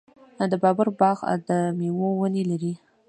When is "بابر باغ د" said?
0.63-1.49